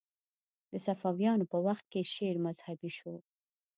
[0.71, 3.13] د صفویانو په وخت کې شعر مذهبي شو